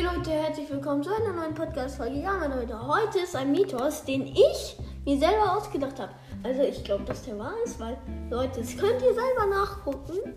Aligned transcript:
Hey 0.00 0.16
Leute, 0.16 0.30
herzlich 0.30 0.70
willkommen 0.70 1.02
zu 1.02 1.10
einer 1.14 1.34
neuen 1.34 1.52
Podcast-Folge. 1.52 2.20
Ja, 2.22 2.32
meine 2.38 2.58
Leute, 2.58 2.86
heute 2.86 3.18
ist 3.18 3.36
ein 3.36 3.52
Mythos, 3.52 4.02
den 4.02 4.28
ich 4.28 4.78
mir 5.04 5.18
selber 5.18 5.58
ausgedacht 5.58 6.00
habe. 6.00 6.12
Also 6.42 6.62
ich 6.62 6.82
glaube, 6.84 7.04
dass 7.04 7.22
der 7.24 7.38
wahr 7.38 7.52
ist, 7.66 7.78
weil, 7.78 7.98
Leute, 8.30 8.60
das 8.60 8.78
könnt 8.78 9.02
ihr 9.02 9.12
selber 9.12 9.46
nachgucken. 9.50 10.34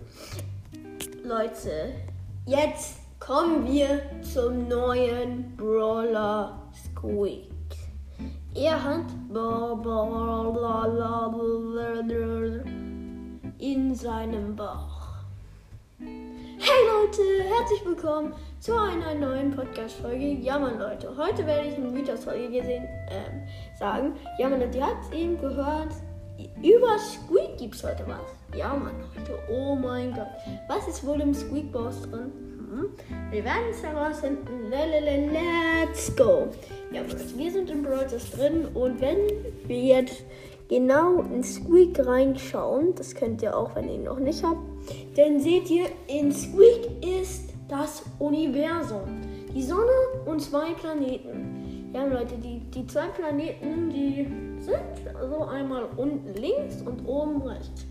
Leute, 1.24 1.94
jetzt 2.46 2.98
kommen 3.22 3.66
wir 3.66 4.02
zum 4.22 4.68
neuen 4.68 5.56
Brawler 5.56 6.62
Squeak. 6.74 7.48
Er 8.56 8.84
hat 8.84 9.06
in 13.60 13.96
seinem 13.96 14.58
Bauch. 14.58 14.93
Hey 16.66 16.88
Leute, 16.88 17.44
herzlich 17.44 17.86
willkommen 17.86 18.34
zu 18.62 18.72
einer 18.72 19.14
neuen 19.16 19.52
Podcast-Folge. 19.52 20.36
Ja, 20.36 20.58
Mann, 20.58 20.80
Leute, 20.80 21.14
heute 21.18 21.46
werde 21.46 21.68
ich 21.68 21.76
eine 21.76 21.90
Mythos-Folge 21.90 22.48
gesehen, 22.48 22.88
ähm, 23.10 23.44
sagen. 23.78 24.14
Ja, 24.40 24.48
Mann, 24.48 24.62
ihr 24.62 24.82
habt 24.82 25.04
es 25.04 25.12
eben 25.12 25.38
gehört. 25.42 25.90
Über 26.62 26.98
Squeak 26.98 27.58
gibt 27.58 27.76
es 27.76 27.84
heute 27.84 28.06
was. 28.08 28.58
Ja, 28.58 28.70
Mann, 28.70 28.94
Leute, 29.14 29.38
oh 29.52 29.76
mein 29.76 30.14
Gott. 30.14 30.30
Was 30.70 30.88
ist 30.88 31.06
wohl 31.06 31.20
im 31.20 31.34
Squeak-Boss 31.34 32.04
drin? 32.04 32.32
Hm? 32.72 32.90
Wir 33.30 33.44
werden 33.44 33.66
es 33.70 33.84
herausfinden. 33.84 34.72
Let's 34.72 36.16
go. 36.16 36.48
Ja, 36.94 37.02
Leute, 37.02 37.38
wir 37.38 37.52
sind 37.52 37.70
im 37.72 37.84
Brawl 37.84 38.08
drin 38.08 38.68
und 38.74 39.02
wenn 39.02 39.18
wir 39.68 39.80
jetzt 39.80 40.24
genau 40.70 41.24
in 41.24 41.44
Squeak 41.44 42.00
reinschauen, 42.00 42.96
das 42.96 43.14
könnt 43.14 43.42
ihr 43.42 43.54
auch, 43.58 43.76
wenn 43.76 43.90
ihr 43.90 43.96
ihn 43.96 44.04
noch 44.04 44.20
nicht 44.20 44.42
habt, 44.46 44.73
dann 45.16 45.40
seht 45.40 45.70
ihr, 45.70 45.88
in 46.08 46.32
Squeak 46.32 47.04
ist 47.04 47.54
das 47.68 48.04
Universum. 48.20 49.22
Die 49.54 49.64
Sonne 49.64 49.92
und 50.26 50.40
zwei 50.42 50.74
Planeten. 50.74 51.92
Ja, 51.94 52.06
Leute, 52.06 52.36
die, 52.38 52.60
die 52.72 52.88
zwei 52.88 53.08
Planeten, 53.08 53.90
die 53.90 54.28
sind 54.60 54.80
so 55.30 55.44
einmal 55.44 55.88
unten 55.96 56.34
links 56.34 56.82
und 56.82 57.08
oben 57.08 57.42
rechts. 57.44 57.86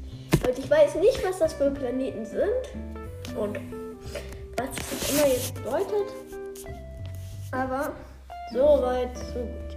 Leute, 0.44 0.60
ich 0.60 0.70
weiß 0.70 0.96
nicht, 0.96 1.24
was 1.24 1.38
das 1.38 1.52
für 1.52 1.70
Planeten 1.70 2.24
sind 2.24 3.38
und 3.38 3.60
was 4.56 4.70
das 4.74 5.12
immer 5.12 5.28
jetzt 5.28 5.54
bedeutet. 5.54 6.12
Aber 7.52 7.92
so 8.52 8.82
weit, 8.82 9.16
so 9.16 9.40
gut. 9.40 9.72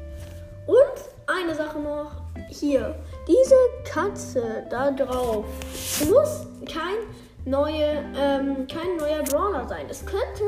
Und 0.68 1.36
eine 1.38 1.54
Sache 1.54 1.80
noch. 1.80 2.12
Hier, 2.50 2.96
diese 3.28 3.56
Katze 3.84 4.66
da 4.70 4.92
drauf 4.92 5.46
muss 6.10 6.48
kein 6.66 6.98
neue, 7.46 8.04
ähm, 8.18 8.68
kein 8.68 8.98
neuer 8.98 9.24
Brawler 9.24 9.68
sein. 9.68 9.86
Es 9.90 10.06
könnte 10.06 10.44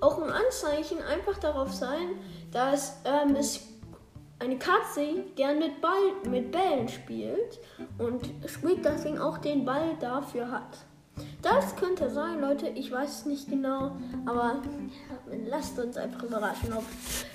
auch 0.00 0.22
ein 0.22 0.30
Anzeichen 0.30 0.98
einfach 1.02 1.38
darauf 1.38 1.72
sein, 1.72 2.16
dass 2.52 3.00
ähm, 3.04 3.36
es 3.36 3.60
eine 4.38 4.56
Katze 4.56 5.24
gern 5.36 5.58
mit, 5.58 5.80
Ball, 5.80 6.12
mit 6.30 6.52
Bällen 6.52 6.88
spielt 6.88 7.58
und 7.98 8.30
Squeak 8.48 8.82
deswegen 8.82 9.18
auch 9.18 9.38
den 9.38 9.64
Ball 9.64 9.96
dafür 10.00 10.50
hat. 10.50 10.78
Das 11.42 11.74
könnte 11.74 12.10
sein, 12.10 12.40
Leute. 12.40 12.68
Ich 12.68 12.92
weiß 12.92 13.20
es 13.20 13.26
nicht 13.26 13.50
genau, 13.50 13.96
aber 14.24 14.62
lasst 15.48 15.78
uns 15.78 15.96
einfach 15.96 16.22
überraschen, 16.22 16.72
ob, 16.72 16.84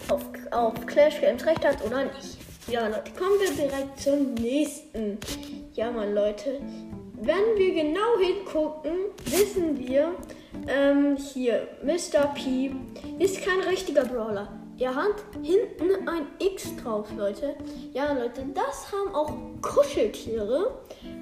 ob, 0.09 0.21
ob 0.51 0.87
Clash 0.87 1.19
Games 1.19 1.45
recht 1.45 1.65
hat 1.65 1.83
oder 1.83 2.05
nicht. 2.05 2.37
Ja, 2.67 2.87
Leute, 2.87 3.11
kommen 3.17 3.39
wir 3.39 3.51
direkt 3.51 3.99
zum 3.99 4.33
nächsten. 4.35 5.17
Ja, 5.73 5.91
Mann, 5.91 6.13
Leute. 6.15 6.61
Wenn 7.15 7.57
wir 7.57 7.73
genau 7.73 8.17
hingucken, 8.19 8.91
wissen 9.25 9.77
wir, 9.77 10.13
ähm, 10.67 11.17
hier, 11.17 11.67
Mr. 11.83 12.27
P 12.33 12.71
ist 13.19 13.41
kein 13.41 13.59
richtiger 13.61 14.05
Brawler. 14.05 14.47
Er 14.79 14.95
hat 14.95 15.15
hinten 15.41 16.07
ein 16.07 16.25
X 16.39 16.75
drauf, 16.81 17.07
Leute. 17.15 17.55
Ja, 17.93 18.13
Leute, 18.13 18.45
das 18.53 18.91
haben 18.91 19.13
auch 19.13 19.33
Kuscheltiere. 19.61 20.71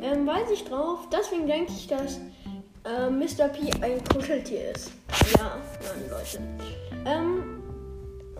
Ähm, 0.01 0.25
weiß 0.25 0.51
ich 0.51 0.63
drauf. 0.63 0.99
Deswegen 1.11 1.47
denke 1.47 1.71
ich, 1.71 1.87
dass 1.87 2.19
äh, 2.85 3.09
Mr. 3.09 3.49
P 3.49 3.71
ein 3.81 4.03
Kuscheltier 4.13 4.71
ist. 4.71 4.91
Ja, 5.37 5.57
nein, 5.83 6.09
Leute. 6.09 6.39
Ähm, 7.05 7.60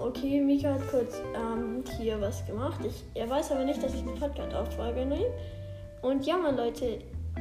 okay, 0.03 0.39
Mika 0.41 0.73
hat 0.73 0.87
kurz 0.89 1.21
ähm, 1.35 1.83
hier 1.97 2.19
was 2.21 2.45
gemacht. 2.45 2.79
Ich, 2.85 3.03
er 3.13 3.29
weiß 3.29 3.51
aber 3.51 3.63
nicht, 3.63 3.81
dass 3.83 3.93
ich 3.93 4.01
eine 4.01 4.11
Podcast-Auftrage 4.11 5.05
nehme. 5.05 5.25
Und 6.01 6.25
ja, 6.25 6.37
meine 6.37 6.57
Leute, 6.57 6.99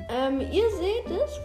ähm, 0.08 0.40
ihr 0.40 0.70
seht 0.70 1.06
es. 1.06 1.40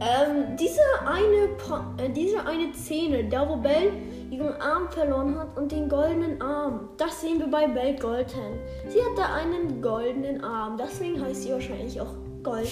Ähm, 0.00 0.56
diese, 0.56 0.80
eine, 1.06 2.02
äh, 2.02 2.10
diese 2.10 2.44
eine 2.46 2.72
Szene, 2.74 3.24
da 3.28 3.48
wo 3.48 3.56
Belle 3.56 3.92
ihren 4.30 4.60
Arm 4.60 4.88
verloren 4.90 5.38
hat 5.38 5.56
und 5.58 5.72
den 5.72 5.88
goldenen 5.88 6.40
Arm, 6.40 6.88
das 6.96 7.20
sehen 7.20 7.38
wir 7.38 7.48
bei 7.48 7.66
Belle 7.66 7.96
Golden. 7.96 8.58
Sie 8.88 8.98
hat 8.98 9.18
da 9.18 9.34
einen 9.34 9.82
goldenen 9.82 10.42
Arm, 10.42 10.78
deswegen 10.78 11.20
heißt 11.20 11.42
sie 11.42 11.52
wahrscheinlich 11.52 12.00
auch 12.00 12.14
Golden. 12.42 12.70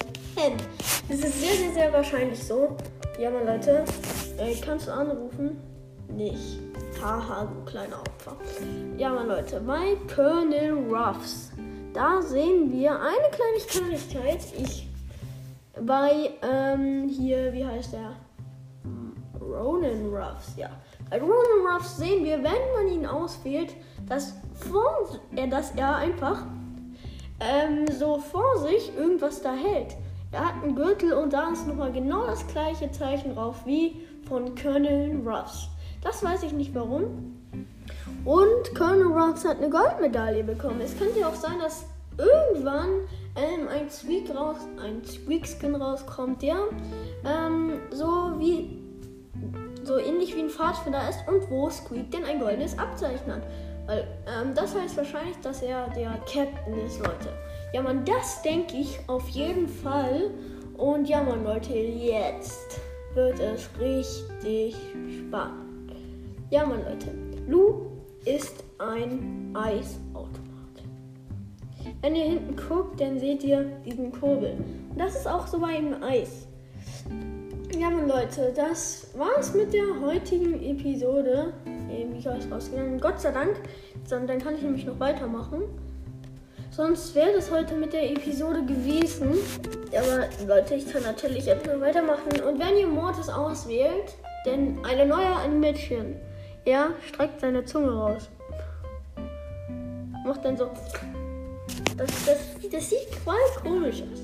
Das 1.09 1.19
ist 1.19 1.41
sehr, 1.41 1.57
sehr, 1.57 1.73
sehr 1.73 1.93
wahrscheinlich 1.93 2.43
so. 2.43 2.77
Ja, 3.19 3.31
meine 3.31 3.57
Leute, 3.57 3.85
äh, 4.39 4.55
kannst 4.65 4.87
du 4.87 4.93
anrufen? 4.93 5.61
Nicht. 6.09 6.59
Haha, 7.03 7.45
du 7.45 7.71
kleiner 7.71 8.01
Opfer. 8.01 8.37
Ja, 8.97 9.11
meine 9.11 9.29
Leute, 9.29 9.61
bei 9.61 9.97
Colonel 10.13 10.73
Ruffs, 10.91 11.53
da 11.93 12.21
sehen 12.23 12.73
wir 12.73 12.93
eine 12.93 13.31
kleine 13.31 13.59
Kleinigkeit. 13.69 14.41
Ich 14.59 14.89
bei 15.81 16.31
ähm, 16.43 17.09
hier, 17.09 17.53
wie 17.53 17.65
heißt 17.65 17.93
der? 17.93 18.17
Ronan 19.41 20.15
Ruffs, 20.15 20.55
ja. 20.57 20.69
Bei 21.11 21.21
Ronan 21.21 21.67
Ruffs 21.73 21.97
sehen 21.97 22.25
wir, 22.25 22.37
wenn 22.39 22.73
man 22.75 22.89
ihn 22.93 23.07
auswählt, 23.07 23.75
dass, 24.07 24.35
vor, 24.55 25.21
äh, 25.37 25.49
dass 25.49 25.75
er 25.75 25.97
einfach 25.97 26.45
ähm, 27.41 27.87
so 27.99 28.19
vor 28.19 28.59
sich 28.59 28.95
irgendwas 28.97 29.41
da 29.41 29.53
hält. 29.53 29.97
Er 30.33 30.47
hat 30.49 30.63
einen 30.63 30.75
Gürtel 30.75 31.15
und 31.15 31.33
da 31.33 31.51
ist 31.51 31.67
nochmal 31.67 31.93
genau 31.93 32.27
das 32.27 32.47
gleiche 32.49 32.91
Zeichen 32.91 33.35
drauf 33.35 33.57
wie 33.65 34.03
von 34.29 34.55
Colonel 34.55 35.27
Ruffs. 35.27 35.69
Das 36.03 36.23
weiß 36.23 36.43
ich 36.45 36.53
nicht 36.53 36.75
warum. 36.75 37.37
Und 38.25 38.75
Colonel 38.77 39.07
Ruffs 39.07 39.45
hat 39.45 39.59
eine 39.59 39.71
Goldmedaille 39.71 40.45
bekommen. 40.45 40.81
Es 40.81 40.97
könnte 40.99 41.21
ja 41.21 41.29
auch 41.29 41.35
sein, 41.35 41.59
dass 41.59 41.85
irgendwann 42.19 42.89
ähm, 43.37 43.69
ein 43.69 43.89
Squeak 43.89 44.35
raus, 44.35 44.57
ein 44.83 45.05
Squeak-Skin 45.05 45.75
rauskommt, 45.75 46.43
der 46.43 46.57
ähm, 47.25 47.81
so 47.91 48.33
wie 48.39 48.83
so 49.85 49.99
ähnlich 49.99 50.37
wie 50.37 50.41
ein 50.41 50.51
Pfadfinder 50.51 51.09
ist 51.09 51.21
und 51.27 51.49
wo 51.51 51.71
Squeak 51.71 52.11
denn 52.11 52.25
ein 52.25 52.41
goldenes 52.41 52.79
Abzeichen 52.79 53.33
hat. 53.33 53.43
Weil 53.87 54.07
ähm, 54.27 54.55
das 54.55 54.75
heißt 54.75 54.97
wahrscheinlich, 54.97 55.37
dass 55.43 55.63
er 55.63 55.89
der 55.91 56.11
Captain 56.31 56.79
ist, 56.87 56.99
Leute. 56.99 57.33
Ja, 57.73 57.83
man, 57.83 58.05
das 58.05 58.43
denke 58.43 58.77
ich 58.77 58.99
auf 59.07 59.29
jeden 59.29 59.69
Fall. 59.69 60.31
Und 60.77 61.09
ja, 61.09 61.23
man, 61.23 61.45
Leute, 61.45 61.73
jetzt 61.73 62.81
wird 63.15 63.41
es 63.41 63.69
richtig 63.81 64.77
spannend. 65.27 65.68
Ja, 66.51 66.65
man, 66.65 66.83
Leute, 66.83 67.09
Lou 67.47 67.87
ist 68.25 68.65
ein 68.79 69.55
Eisautomat. 69.55 70.39
Wenn 72.01 72.17
ihr 72.17 72.25
hinten 72.25 72.57
guckt, 72.57 72.99
dann 72.99 73.19
seht 73.19 73.45
ihr 73.45 73.65
diesen 73.85 74.11
Kurbel. 74.13 74.57
Und 74.89 74.99
das 74.99 75.15
ist 75.15 75.29
auch 75.29 75.47
so 75.47 75.59
bei 75.59 75.77
dem 75.77 76.03
Eis. 76.03 76.47
Ja, 77.79 77.91
meine 77.91 78.07
Leute, 78.07 78.51
das 78.57 79.09
war's 79.15 79.53
mit 79.53 79.75
der 79.75 80.01
heutigen 80.01 80.63
Episode. 80.63 81.53
Wie 81.87 82.19
ist 82.19 82.51
rausgegangen. 82.51 82.99
Gott 82.99 83.21
sei 83.21 83.31
Dank. 83.31 83.61
Dann 84.09 84.27
kann 84.39 84.55
ich 84.55 84.63
nämlich 84.63 84.87
noch 84.87 84.99
weitermachen. 84.99 85.65
Sonst 86.71 87.15
wäre 87.15 87.35
das 87.35 87.51
heute 87.51 87.75
mit 87.75 87.93
der 87.93 88.11
Episode 88.11 88.65
gewesen. 88.65 89.35
Aber 89.93 90.29
Leute, 90.47 90.77
ich 90.77 90.91
kann 90.91 91.03
natürlich 91.03 91.45
jetzt 91.45 91.67
noch 91.67 91.79
weitermachen. 91.81 92.41
Und 92.47 92.59
wenn 92.59 92.77
ihr 92.79 92.87
Mortis 92.87 93.29
auswählt, 93.29 94.15
denn 94.47 94.79
eine 94.85 95.05
neue 95.05 95.27
Animation. 95.27 96.17
Er 96.69 96.91
streckt 97.01 97.41
seine 97.41 97.65
Zunge 97.65 97.91
raus. 97.91 98.29
Macht 100.27 100.45
dann 100.45 100.55
so. 100.55 100.69
Das, 101.97 102.11
das, 102.27 102.71
das 102.71 102.91
sieht 102.91 103.09
voll 103.25 103.37
komisch 103.63 104.03
aus. 104.03 104.21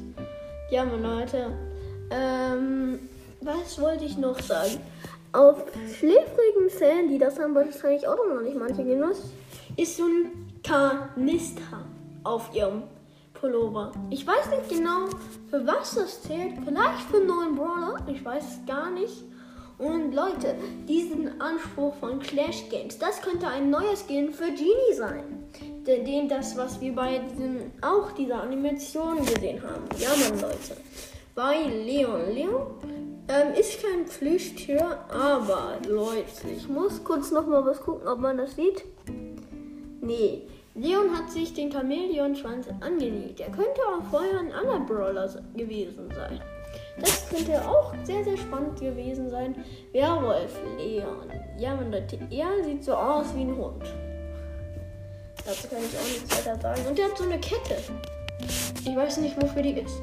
Ja, 0.71 0.85
meine 0.85 1.21
Leute. 1.21 1.47
Ähm, 2.11 2.99
was 3.41 3.81
wollte 3.81 4.05
ich 4.05 4.19
noch 4.19 4.39
sagen? 4.41 4.79
Auf 5.33 5.65
schläfrigen 5.99 6.69
Sandy, 6.69 7.19
das 7.19 7.39
haben 7.39 7.55
wahrscheinlich 7.55 8.07
auch 8.07 8.19
noch 8.29 8.43
nicht 8.43 8.59
manche 8.59 8.85
genutzt, 8.85 9.33
ist 9.79 9.97
so 9.97 10.05
ein 10.05 10.61
Kanister 10.63 11.87
auf 12.25 12.55
ihrem 12.55 12.83
Pullover. 13.33 13.91
Ich 14.11 14.27
weiß 14.27 14.51
nicht 14.51 14.69
genau, 14.69 15.07
für 15.49 15.67
was 15.67 15.95
das 15.95 16.21
zählt. 16.21 16.59
Vielleicht 16.63 17.09
für 17.11 17.17
einen 17.17 17.27
neuen 17.27 17.57
Brawler. 17.57 18.07
Ich 18.07 18.23
weiß 18.23 18.45
es 18.45 18.67
gar 18.67 18.91
nicht. 18.91 19.25
Und 19.85 20.15
Leute, 20.15 20.57
diesen 20.89 21.41
Anspruch 21.41 21.95
von 21.97 22.19
Clash 22.19 22.69
Games, 22.71 22.99
das 22.99 23.21
könnte 23.21 23.47
ein 23.47 23.71
neues 23.71 24.05
Skin 24.09 24.33
für 24.33 24.47
Genie 24.47 24.95
sein 24.97 25.45
dem 25.87 26.29
das, 26.29 26.57
was 26.57 26.81
wir 26.81 26.95
bei 26.95 27.19
diesem, 27.19 27.73
auch 27.83 28.13
dieser 28.13 28.43
Animation 28.43 29.19
gesehen 29.19 29.63
haben. 29.63 29.85
Ja, 29.99 30.11
Mann, 30.11 30.41
Leute. 30.41 30.77
Bei 31.35 31.63
Leon. 31.63 32.33
Leon 32.33 32.67
Ähm, 33.27 33.55
ist 33.59 33.83
kein 33.83 34.05
Plüschtier, 34.05 34.99
aber 35.09 35.79
Leute, 35.89 36.47
ich 36.55 36.69
muss 36.69 37.03
kurz 37.03 37.31
noch 37.31 37.47
mal 37.47 37.65
was 37.65 37.81
gucken, 37.81 38.07
ob 38.07 38.19
man 38.19 38.37
das 38.37 38.55
sieht. 38.55 38.85
Nee, 40.03 40.43
Leon 40.75 41.17
hat 41.17 41.31
sich 41.31 41.55
den 41.55 41.73
Chamäleonschwanz 41.73 42.67
angelegt. 42.81 43.41
Er 43.41 43.51
könnte 43.51 43.81
auch 43.81 44.05
vorher 44.11 44.41
ein 44.41 44.53
anderer 44.53 44.81
Brawler 44.81 45.43
gewesen 45.57 46.11
sein. 46.15 46.39
Das 47.01 47.29
könnte 47.29 47.61
auch 47.69 47.93
sehr, 48.05 48.23
sehr 48.25 48.37
spannend 48.37 48.79
gewesen 48.79 49.29
sein. 49.29 49.57
Werwolf 49.93 50.57
Leon. 50.79 51.31
Ja, 51.59 51.75
man 51.75 51.91
Leute, 51.91 52.19
er 52.31 52.65
sieht 52.65 52.85
so 52.85 52.95
aus 52.95 53.27
wie 53.35 53.43
ein 53.43 53.57
Hund. 53.57 53.85
Dazu 55.45 55.69
kann 55.69 55.79
ich 55.79 55.99
auch 55.99 56.09
nichts 56.09 56.39
weiter 56.39 56.59
sagen. 56.61 56.87
Und 56.89 56.99
der 56.99 57.07
hat 57.07 57.19
so 57.19 57.25
eine 57.25 57.39
Kette. 57.39 57.77
Ich 58.85 58.97
weiß 58.97 59.19
nicht, 59.19 59.41
wofür 59.41 59.63
die 59.63 59.73
ist. 59.81 60.01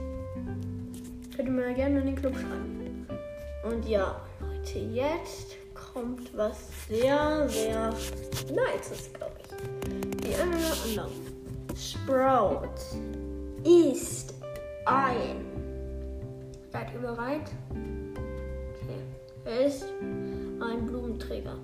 Könnt 1.36 1.48
ihr 1.48 1.52
mir 1.52 1.74
gerne 1.74 2.00
in 2.00 2.08
den 2.08 2.16
Club 2.16 2.34
schreiben. 2.36 3.08
Und 3.64 3.88
ja, 3.88 4.22
Leute, 4.40 4.80
jetzt 4.80 5.56
kommt 5.74 6.36
was 6.36 6.58
sehr, 6.90 7.48
sehr 7.48 7.90
Nices, 8.50 9.12
glaube 9.14 9.34
ich. 9.40 10.22
Die 10.24 10.36
eine 10.36 10.56
oder 10.56 11.04
andere. 11.04 11.10
Sprout 11.76 12.70
ist 13.64 14.34
ein. 14.86 15.51
Seid 16.72 16.94
ihr 16.94 17.00
bereit? 17.00 17.52
Okay. 17.70 19.00
Er 19.46 19.66
ist 19.66 19.86
ein 20.62 20.86
Blumenträger. 20.86 21.56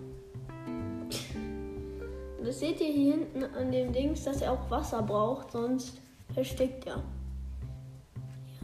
Das 2.44 2.60
seht 2.60 2.82
ihr 2.82 2.88
hier 2.88 3.14
hinten 3.16 3.44
an 3.56 3.72
dem 3.72 3.94
Dings, 3.94 4.24
dass 4.24 4.42
er 4.42 4.52
auch 4.52 4.70
Wasser 4.70 5.02
braucht, 5.02 5.52
sonst 5.52 6.02
erstickt 6.36 6.86
er. 6.88 7.02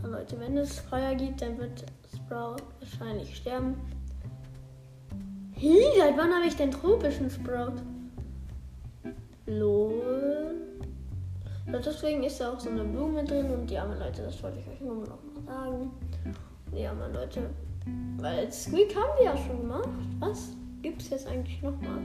Ja, 0.01 0.09
Leute, 0.09 0.39
wenn 0.39 0.57
es 0.57 0.79
Feuer 0.79 1.15
gibt, 1.15 1.41
dann 1.41 1.57
wird 1.57 1.85
Sprout 2.13 2.63
wahrscheinlich 2.79 3.35
sterben. 3.35 3.75
Hi, 5.55 5.81
seit 5.97 6.17
wann 6.17 6.33
habe 6.33 6.45
ich 6.45 6.55
den 6.55 6.71
tropischen 6.71 7.29
Sprout? 7.29 7.81
Lol. 9.45 10.72
Deswegen 11.79 12.23
ist 12.23 12.39
da 12.39 12.53
auch 12.53 12.59
so 12.59 12.69
eine 12.69 12.83
Blume 12.83 13.23
drin 13.23 13.49
und 13.51 13.69
ja, 13.69 13.85
meine 13.85 14.05
Leute, 14.05 14.23
das 14.23 14.41
wollte 14.43 14.59
ich 14.59 14.67
euch 14.67 14.81
nur 14.81 14.95
noch 14.95 15.07
mal 15.07 15.43
sagen. 15.45 15.91
Ja, 16.73 16.93
meine 16.93 17.13
Leute, 17.13 17.49
weil 18.17 18.51
Squeak 18.51 18.95
haben 18.95 19.17
wir 19.17 19.25
ja 19.25 19.37
schon 19.37 19.61
gemacht. 19.61 19.89
Was 20.19 20.49
gibt 20.81 21.01
es 21.01 21.09
jetzt 21.09 21.27
eigentlich 21.27 21.61
noch 21.61 21.79
mal? 21.81 22.01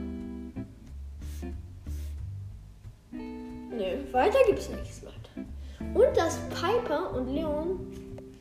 Nö, 3.11 4.13
weiter 4.13 4.39
gibt's 4.47 4.69
nichts, 4.69 5.01
Leute. 5.03 5.47
Und 5.93 6.17
das 6.17 6.39
Piper 6.49 7.15
und 7.15 7.33
Leon. 7.33 7.79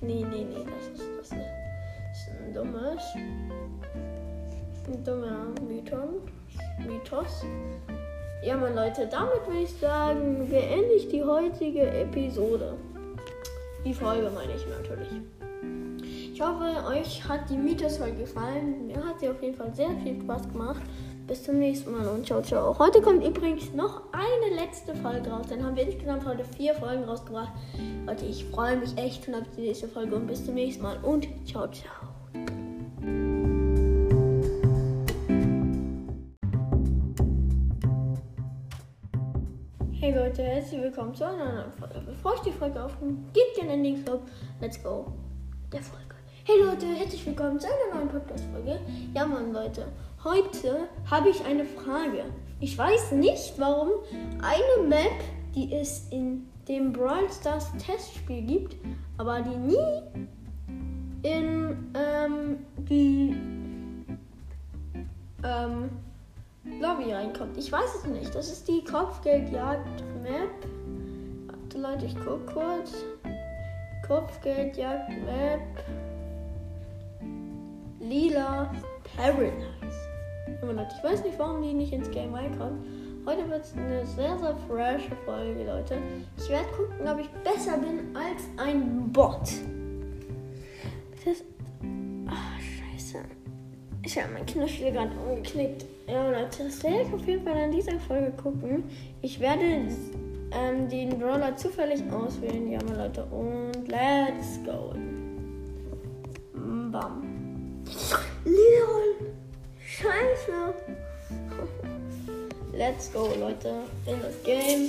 Nee, 0.00 0.24
nee, 0.30 0.44
nee, 0.44 0.64
das 0.64 1.00
ist, 1.00 1.08
das 1.18 1.26
ist, 1.26 1.44
ein 2.40 2.54
dummes. 2.54 3.02
Ein 4.86 5.04
dummer. 5.04 5.48
Mythos. 6.86 7.44
Ja, 8.42 8.56
meine 8.56 8.74
Leute, 8.74 9.08
damit 9.10 9.46
würde 9.46 9.62
ich 9.62 9.74
sagen, 9.74 10.48
beende 10.48 10.92
ich 10.96 11.08
die 11.08 11.24
heutige 11.24 11.82
Episode. 11.82 12.74
Die 13.84 13.94
Folge 13.94 14.30
meine 14.30 14.54
ich 14.54 14.64
natürlich. 14.66 15.08
Ich 16.32 16.40
hoffe, 16.40 16.86
euch 16.86 17.28
hat 17.28 17.50
die 17.50 17.56
Mythos-Folge 17.56 18.18
gefallen. 18.18 18.86
Mir 18.86 19.04
hat 19.04 19.18
sie 19.18 19.28
auf 19.28 19.42
jeden 19.42 19.56
Fall 19.56 19.74
sehr 19.74 19.90
viel 20.04 20.20
Spaß 20.22 20.48
gemacht. 20.52 20.80
Bis 21.26 21.42
zum 21.42 21.58
nächsten 21.58 21.90
Mal 21.90 22.06
und 22.06 22.24
ciao, 22.24 22.40
ciao. 22.40 22.78
Heute 22.78 23.02
kommt 23.02 23.26
übrigens 23.26 23.72
noch 23.74 24.02
eine 24.12 24.54
letzte 24.54 24.94
Folge 24.94 25.28
raus. 25.30 25.46
Dann 25.50 25.64
haben 25.64 25.74
wir 25.74 25.82
insgesamt 25.82 26.24
heute 26.24 26.44
vier 26.44 26.74
Folgen 26.74 27.04
rausgebracht. 27.04 27.52
Leute, 28.06 28.24
ich 28.24 28.44
freue 28.46 28.76
mich 28.76 28.96
echt 28.96 29.24
schon 29.24 29.34
auf 29.34 29.42
die 29.56 29.62
nächste 29.62 29.88
Folge 29.88 30.14
und 30.14 30.28
bis 30.28 30.46
zum 30.46 30.54
nächsten 30.54 30.84
Mal 30.84 30.96
und 31.02 31.26
ciao, 31.44 31.66
ciao. 31.68 31.97
Hey 40.08 40.16
Leute, 40.16 40.42
herzlich 40.42 40.80
willkommen 40.80 41.14
zu 41.14 41.26
einer 41.26 41.52
neuen 41.52 41.72
Folge. 41.72 42.00
Bevor 42.06 42.34
ich 42.36 42.40
die 42.40 42.50
Folge 42.50 42.82
aufnehme, 42.82 43.18
gebt 43.34 43.56
gerne 43.56 43.74
in 43.74 43.84
den 43.84 44.02
Club. 44.02 44.22
Let's 44.58 44.82
go. 44.82 45.12
Der 45.70 45.82
Folge. 45.82 46.14
Hey 46.44 46.56
Leute, 46.62 46.86
herzlich 46.86 47.26
willkommen 47.26 47.60
zu 47.60 47.66
einer 47.66 47.94
neuen 47.94 48.08
Podcast-Folge. 48.08 48.80
Ja, 49.12 49.26
Mann, 49.26 49.52
Leute. 49.52 49.84
Heute 50.24 50.88
habe 51.10 51.28
ich 51.28 51.44
eine 51.44 51.66
Frage. 51.66 52.24
Ich 52.58 52.78
weiß 52.78 53.12
nicht, 53.12 53.52
warum 53.58 53.90
eine 54.40 54.88
Map, 54.88 55.12
die 55.54 55.74
es 55.74 56.08
in 56.08 56.48
dem 56.68 56.94
Brawl 56.94 57.30
Stars 57.30 57.70
Testspiel 57.76 58.40
gibt, 58.46 58.76
aber 59.18 59.42
die 59.42 59.56
nie 59.56 59.76
in 61.22 61.92
ähm, 61.92 62.56
die 62.78 63.36
ähm, 65.44 65.90
Lobby 66.80 67.12
reinkommt. 67.12 67.56
Ich 67.56 67.70
weiß 67.72 67.96
es 67.96 68.04
nicht. 68.06 68.34
Das 68.34 68.50
ist 68.50 68.68
die 68.68 68.84
Kopfgeldjagd-Map. 68.84 70.50
Warte 71.46 71.78
Leute, 71.78 72.06
ich 72.06 72.16
gucke 72.16 72.52
kurz. 72.52 73.04
Kopfgeldjagd-Map. 74.06 75.60
Lila 78.00 78.70
Paradise. 79.16 80.08
Leute, 80.62 80.88
ich 80.96 81.04
weiß 81.04 81.24
nicht, 81.24 81.38
warum 81.38 81.62
die 81.62 81.74
nicht 81.74 81.92
ins 81.92 82.10
Game 82.10 82.34
reinkommen. 82.34 83.22
Heute 83.26 83.48
wird 83.50 83.64
es 83.64 83.74
eine 83.76 84.06
sehr, 84.06 84.38
sehr 84.38 84.56
frische 84.66 85.14
Folge, 85.26 85.64
Leute. 85.64 85.98
Ich 86.38 86.48
werde 86.48 86.68
gucken, 86.70 87.06
ob 87.06 87.18
ich 87.18 87.28
besser 87.44 87.76
bin 87.76 88.16
als 88.16 88.44
ein 88.56 89.12
Bot. 89.12 89.42
Das. 91.24 91.44
Ach, 92.26 92.60
scheiße. 92.60 93.18
Ich 94.08 94.16
habe 94.16 94.32
mein 94.32 94.46
Knöchel 94.46 94.90
gerade 94.90 95.10
umgeknickt. 95.20 95.84
Ja, 96.06 96.30
Leute, 96.30 96.64
das 96.64 96.82
werde 96.82 97.02
ich 97.02 97.12
auf 97.12 97.26
jeden 97.26 97.44
Fall 97.44 97.64
in 97.64 97.72
dieser 97.72 98.00
Folge 98.00 98.32
gucken. 98.42 98.84
Ich 99.20 99.38
werde 99.38 99.62
ähm, 100.50 100.88
den 100.88 101.18
Brawler 101.18 101.54
zufällig 101.58 102.00
auswählen. 102.10 102.72
Ja, 102.72 102.78
meine 102.84 103.02
Leute. 103.02 103.26
Und 103.26 103.86
let's 103.86 104.60
go. 104.64 104.94
Bam. 106.90 107.84
Leon! 108.46 109.34
Scheiße! 109.84 110.74
Let's 112.72 113.12
go, 113.12 113.28
Leute. 113.38 113.82
In 114.06 114.22
das 114.22 114.42
Game. 114.42 114.88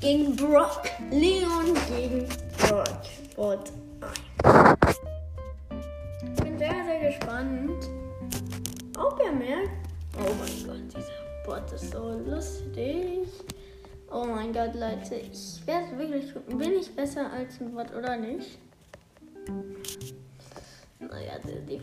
Gegen 0.00 0.34
Brock. 0.36 0.84
Leon 1.10 1.76
gegen 1.94 2.26
Brock. 2.56 3.02
Bot 3.36 3.70
gespannt, 7.10 7.90
ob 8.96 9.20
er 9.20 9.32
merkt. 9.32 9.70
Oh 10.16 10.32
mein 10.38 10.66
Gott, 10.66 10.96
dieser 10.96 11.12
Bot 11.44 11.72
ist 11.72 11.90
so 11.90 12.20
lustig. 12.24 13.26
Oh 14.12 14.24
mein 14.26 14.52
Gott, 14.52 14.74
Leute. 14.74 15.16
Ich 15.16 15.60
werde 15.66 15.98
wirklich 15.98 16.32
gucken. 16.32 16.58
Bin 16.58 16.72
ich 16.74 16.94
besser 16.94 17.30
als 17.32 17.60
ein 17.60 17.72
Bot 17.72 17.92
oder 17.96 18.16
nicht? 18.16 18.58
Naja, 21.00 21.32
die, 21.44 21.66
die, 21.66 21.80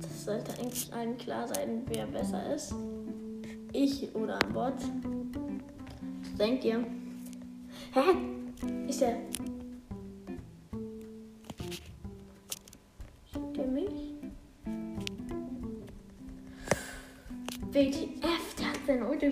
das 0.00 0.24
sollte 0.24 0.52
eigentlich 0.58 0.92
allen 0.92 1.16
klar 1.16 1.46
sein, 1.46 1.82
wer 1.86 2.06
besser 2.06 2.54
ist. 2.54 2.74
Ich 3.72 4.12
oder 4.14 4.40
ein 4.42 4.52
Bot. 4.52 4.74
Was 6.22 6.34
denkt 6.36 6.64
ihr? 6.64 6.84
Hä? 7.92 8.88
Ist 8.88 9.02
er. 9.02 9.18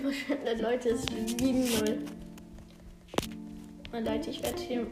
Ulti 0.07 0.17
verschwendet, 0.27 0.61
Leute. 0.61 0.89
Es 0.91 1.01
ist 1.01 1.11
7-0. 1.11 1.99
Leute, 3.93 4.31
ich 4.31 4.43
werde 4.43 4.61
hier 4.61 4.87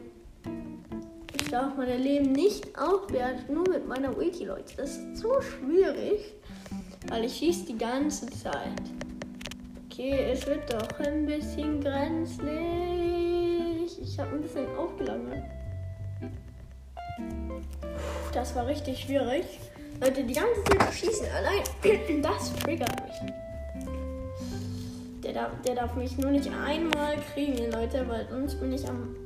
ich 1.37 1.51
darf 1.51 1.77
mein 1.77 2.03
Leben 2.03 2.33
nicht 2.33 2.79
aufwerten, 2.79 3.55
nur 3.55 3.69
mit 3.69 3.87
meiner 3.87 4.17
Ulti, 4.17 4.45
Leute. 4.45 4.77
Das 4.77 4.97
ist 4.97 5.19
so 5.19 5.41
schwierig, 5.41 6.35
weil 7.09 7.25
ich 7.25 7.37
schieße 7.37 7.67
die 7.67 7.77
ganze 7.77 8.27
Zeit. 8.27 8.81
Okay, 9.87 10.31
es 10.33 10.47
wird 10.47 10.73
doch 10.73 10.89
ein 11.01 11.27
bisschen 11.27 11.81
grenzlich. 11.81 12.51
Ich 14.01 14.19
habe 14.19 14.31
ein 14.37 14.41
bisschen 14.41 14.67
aufgelangt. 14.77 15.45
Das 18.33 18.55
war 18.57 18.67
richtig 18.67 19.01
schwierig. 19.01 19.45
Leute, 20.01 20.25
die 20.25 20.35
ganze 20.35 20.65
Zeit 20.65 20.95
schießen 20.95 21.27
allein. 21.37 21.63
Das 22.23 22.55
triggert 22.57 23.05
mich. 23.05 23.44
Der 25.35 25.43
darf, 25.43 25.63
der 25.63 25.75
darf 25.75 25.97
mich 25.97 26.17
nur 26.17 26.31
nicht 26.31 26.49
einmal 26.49 27.17
kriegen, 27.33 27.71
Leute, 27.73 28.07
weil 28.09 28.29
sonst 28.31 28.61
bin 28.61 28.73
ich 28.73 28.89
am 28.89 29.17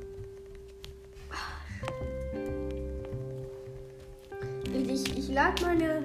ich, 4.73 5.17
ich 5.17 5.29
lag 5.29 5.53
meine 5.61 6.03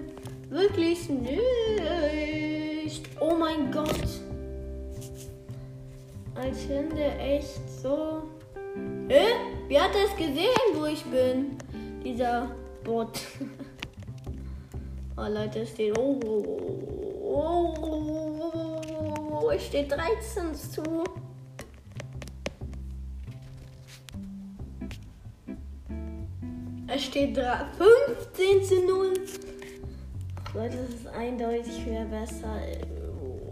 wirklich 0.51 1.09
nicht. 1.09 1.41
Oh 3.19 3.35
mein 3.35 3.71
Gott. 3.71 4.09
Als 6.35 6.63
finde 6.65 7.03
echt 7.19 7.61
so. 7.83 8.25
Hä? 9.09 9.25
Wer 9.69 9.85
hat 9.85 9.95
das 9.95 10.17
gesehen, 10.17 10.75
wo 10.75 10.85
ich 10.87 11.05
bin? 11.05 11.57
Dieser 12.05 12.51
Bot. 12.83 13.21
Oh 15.17 15.29
Leute, 15.29 15.61
es 15.61 15.71
steht. 15.71 15.97
Oh, 15.97 16.19
oh, 16.25 16.43
oh, 17.23 17.75
oh, 17.81 18.34
es 19.51 19.67
steht 19.67 19.91
13 19.91 20.55
zu. 20.55 21.05
Es 26.87 27.05
steht 27.05 27.37
15 27.37 28.63
zu 28.63 28.87
0. 28.87 29.15
Leute, 30.55 30.77
das 30.77 30.95
ist 30.95 31.07
eindeutig 31.09 31.83
wer 31.87 32.05
besser. 32.05 32.61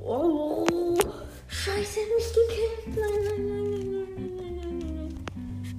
Oh, 0.04 0.96
Scheiße, 1.48 2.00
er 2.00 2.06
hat 2.06 2.12
mich 2.16 2.28
gekillt. 2.32 2.96
Nein, 2.96 3.20
nein, 3.24 3.46
nein, 3.48 3.70
nein, 3.70 4.08
nein, 4.14 4.36
nein, 4.36 4.78
nein, 4.78 4.78
nein. 4.96 5.24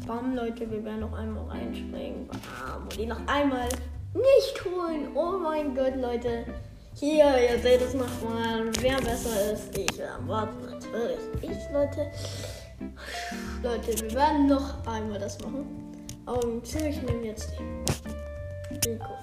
Bam, 0.05 0.35
Leute, 0.35 0.69
wir 0.69 0.83
werden 0.83 1.01
noch 1.01 1.13
einmal 1.13 1.45
reinspringen. 1.45 2.27
Bam, 2.27 2.83
und 2.83 2.97
ihn 2.97 3.09
noch 3.09 3.27
einmal 3.27 3.69
nicht 4.13 4.65
holen. 4.65 5.15
Oh 5.15 5.37
mein 5.37 5.73
Gott, 5.73 5.95
Leute. 5.95 6.45
Hier, 7.05 7.35
ihr 7.37 7.59
seht 7.59 7.81
es 7.81 7.93
nochmal. 7.93 8.71
Wer 8.79 8.95
besser 8.95 9.51
ist, 9.51 9.77
ich 9.77 9.99
erwarte 9.99 10.53
natürlich 10.63 11.17
ich, 11.41 11.73
Leute. 11.73 12.09
Leute, 13.61 14.01
wir 14.01 14.13
werden 14.13 14.47
noch 14.47 14.87
einmal 14.87 15.19
das 15.19 15.37
machen. 15.41 15.65
Aber 16.25 16.39
ich 16.63 17.01
nehme 17.01 17.25
jetzt 17.25 17.51
den 17.59 17.83
Rico. 18.87 19.13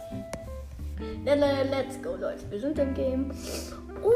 Let's 1.25 2.03
go, 2.03 2.17
Leute. 2.17 2.51
Wir 2.51 2.61
sind 2.61 2.79
im 2.79 2.93
Game. 2.93 3.31
Oh, 4.03 4.11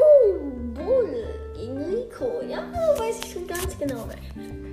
Bull 0.75 1.25
gegen 1.55 1.75
Rico. 1.85 2.43
Ja, 2.47 2.71
weiß 2.99 3.15
ich 3.23 3.33
schon 3.33 3.47
ganz 3.47 3.75
genau, 3.79 4.05
wer 4.07 4.64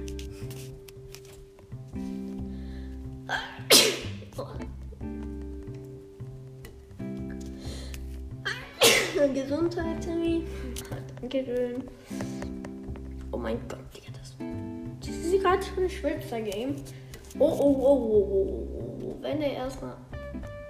ich 9.26 9.33
bin. 9.33 9.43
Gesundheit, 9.43 10.00
Terry. 10.00 10.43
Dankeschön. 11.21 11.85
Oh 13.31 13.37
mein 13.37 13.59
Gott, 13.69 13.79
Digga, 13.95 14.12
das. 14.19 14.35
Das 15.00 15.17
ist 15.17 15.43
gerade 15.43 15.62
schon 15.62 15.85
ein 15.85 15.91
Schwitzer 15.91 16.41
Game. 16.41 16.76
Oh, 17.38 17.45
oh, 17.45 17.49
oh, 17.49 17.87
oh, 17.87 18.17
oh, 18.21 18.69
oh. 19.02 19.17
Wenn 19.21 19.41
er 19.43 19.52
erstmal. 19.52 19.97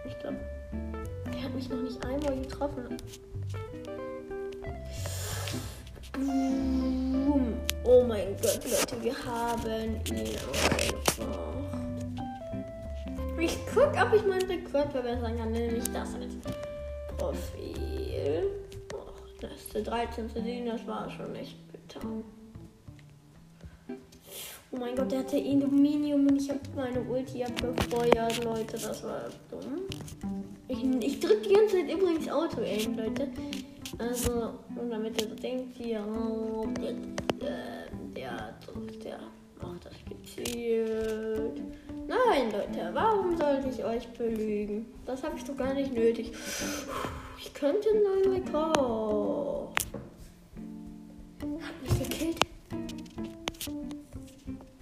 Ich 0.07 0.19
glaube, 0.19 0.37
der 1.33 1.43
hat 1.43 1.55
mich 1.55 1.69
noch 1.69 1.83
nicht 1.83 2.05
einmal 2.05 2.41
getroffen. 2.41 2.97
Oh 7.85 8.05
mein 8.07 8.37
Gott, 8.41 8.61
Leute, 8.65 9.03
wir 9.03 9.25
haben 9.25 9.97
ihn 10.07 10.19
einfach. 10.19 11.53
Ich 13.39 13.59
guck, 13.75 13.89
ob 14.01 14.15
ich 14.15 14.25
meinen 14.25 14.49
Rekord 14.49 14.93
verbessern 14.93 15.37
kann, 15.37 15.51
nämlich 15.51 15.85
das 15.93 16.15
als 16.15 16.35
das 19.73 19.83
13 19.85 20.29
zu 20.29 20.43
7, 20.43 20.67
das 20.67 20.87
war 20.87 21.11
schon 21.11 21.35
echt 21.35 21.57
bitter. 21.73 22.01
Oh 24.71 24.79
mein 24.79 24.97
Gott, 24.97 25.13
der 25.13 25.19
hatte 25.19 25.37
Aluminium 25.37 26.27
und 26.27 26.41
ich 26.41 26.49
habe 26.49 26.61
meine 26.75 27.03
Ulti 27.03 27.45
abgefeuert, 27.45 28.43
Leute. 28.43 28.79
Das 28.79 29.05
war 29.05 29.25
dumm. 29.51 29.83
Ich, 30.69 30.83
ich 30.83 31.21
drücke 31.21 31.49
die 31.49 31.55
ganze 31.55 31.77
Zeit 31.77 31.93
übrigens 31.93 32.29
Auto-Aim, 32.29 32.97
Leute. 32.97 33.29
Also, 33.99 34.55
und 34.75 34.91
damit 34.91 35.21
ihr 35.21 35.29
denkt, 35.29 35.77
hier, 35.77 36.03
oh, 36.03 36.67
der, 36.81 36.91
äh, 36.91 37.89
der, 38.17 38.55
der 39.05 39.19
macht 39.61 39.85
das 39.85 39.93
gezielt. 40.09 41.61
Nein, 42.09 42.51
Leute, 42.51 42.91
warum 42.95 43.37
sollte 43.37 43.69
ich 43.69 43.85
euch 43.85 44.09
belügen? 44.15 44.87
Das 45.05 45.23
habe 45.23 45.37
ich 45.37 45.45
doch 45.45 45.57
gar 45.57 45.75
nicht 45.75 45.93
nötig. 45.93 46.33
Ich 47.45 47.53
könnte 47.55 47.89
einen 47.89 48.05
neuen 48.05 48.35
Rekord. 48.35 49.75
Hat 51.61 51.83
mich 51.83 51.99
gekillt. 51.99 52.39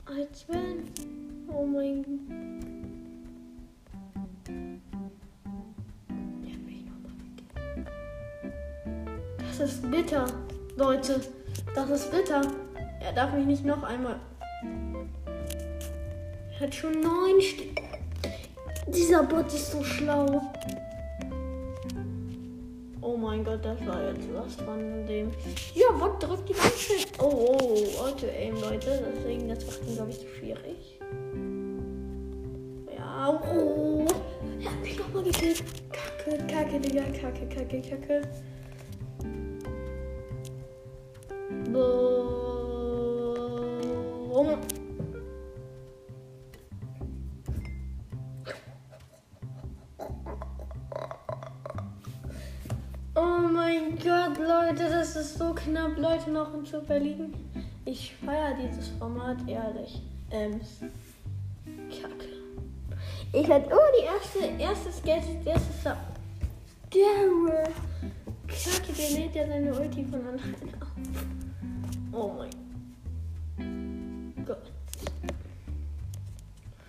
Als 0.05 0.47
wenn. 0.47 0.85
Oh 1.49 1.65
mein 1.65 2.03
Gott. 2.03 2.21
Das 9.39 9.61
ist 9.61 9.91
bitter, 9.91 10.27
Leute. 10.77 11.19
Das 11.75 11.89
ist 11.89 12.11
bitter. 12.11 12.43
Er 13.01 13.13
darf 13.15 13.33
mich 13.33 13.47
nicht 13.47 13.65
noch 13.65 13.83
einmal. 13.85 14.21
Er 16.53 16.61
hat 16.61 16.75
schon 16.75 16.93
neun 17.01 17.41
St 17.41 17.63
Dieser 18.87 19.23
Bot 19.23 19.47
ist 19.47 19.73
so 19.73 19.83
schlau. 19.83 20.43
Oh 23.21 23.23
mein 23.23 23.45
Gott, 23.45 23.63
das 23.63 23.87
war 23.87 24.03
jetzt 24.09 24.33
was 24.33 24.55
von 24.65 25.05
dem. 25.07 25.31
Ja, 25.75 25.93
Bot 25.93 26.23
drückt 26.23 26.49
die 26.49 26.55
ganze 26.55 26.71
Zeit. 26.71 27.09
Oh, 27.19 27.59
oh, 27.61 28.03
Auto-Aim, 28.03 28.55
Leute. 28.63 29.13
Deswegen, 29.15 29.47
das 29.47 29.67
macht 29.67 29.81
ihn, 29.87 29.95
glaube 29.95 30.11
ich, 30.11 30.21
zu 30.21 30.27
schwierig. 30.39 30.99
Ja, 32.97 33.29
oh. 33.29 34.07
Er 34.63 34.71
hat 34.71 34.81
mich 34.81 34.99
nochmal 34.99 35.25
gekillt. 35.25 35.63
Kacke, 35.93 36.39
kacke, 36.47 36.81
Digga. 36.81 37.03
Kacke, 37.21 37.47
kacke, 37.55 37.83
kacke. 37.83 38.23
Boom. 41.71 42.00
So 55.41 55.55
knapp, 55.55 55.97
Leute, 55.97 56.31
noch 56.31 56.53
im 56.53 56.67
Super 56.67 56.99
liegen. 56.99 57.33
Ich 57.87 58.15
feiere 58.17 58.55
dieses 58.63 58.89
Format 58.99 59.39
ehrlich. 59.49 60.03
Ähm, 60.31 60.61
Kacke. 61.89 62.29
Ich 63.33 63.51
hatte 63.51 63.71
oh, 63.73 63.79
die 63.99 64.05
erste, 64.05 64.63
erstes 64.63 65.03
Geld, 65.03 65.23
erstes 65.47 65.83
Sub. 65.83 65.97
Daryl. 66.91 67.65
Kacke, 68.49 68.93
der 68.93 69.11
lädt 69.19 69.35
ja 69.35 69.47
seine 69.47 69.73
Ulti 69.73 70.05
von 70.05 70.21
alleine 70.21 70.75
auf. 70.79 70.93
Oh 72.13 72.33
mein 72.37 72.51
Gott. 74.45 74.71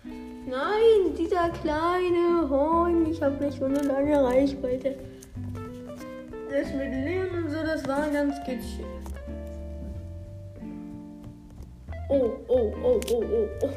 Nein, 0.03 1.15
dieser 1.17 1.50
kleine 1.51 2.50
Horn. 2.50 3.05
Ich 3.10 3.22
habe 3.22 3.41
nicht 3.46 3.60
so 3.60 3.65
eine 3.65 3.81
lange 3.81 4.22
Reichweite. 4.22 4.98
Das 6.51 6.74
mit 6.74 6.91
Leon 6.91 7.29
und 7.29 7.50
so, 7.50 7.63
das 7.63 7.88
war 7.88 8.10
ganz 8.10 8.38
gechillt. 8.41 8.86
Oh, 12.10 12.31
oh, 12.50 12.74
oh, 12.84 13.00
oh, 13.10 13.24
oh, 13.24 13.48
oh. 13.63 13.70